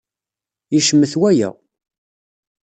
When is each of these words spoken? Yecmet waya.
Yecmet 0.73 1.13
waya. 1.21 1.49